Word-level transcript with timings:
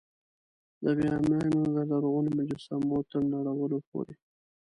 د 0.81 0.83
بامیان 0.99 1.49
د 1.75 1.79
لرغونو 1.91 2.29
مجسمو 2.39 2.97
تر 3.11 3.21
نړولو 3.33 3.77
پورې. 3.89 4.15